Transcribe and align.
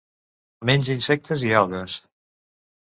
Menja 0.69 0.95
insectes 1.01 1.47
i 1.51 1.55
algues. 1.61 2.01